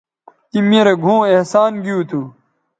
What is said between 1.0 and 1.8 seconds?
گھؤں احسان